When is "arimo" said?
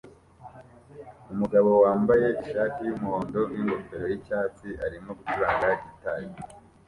4.85-5.09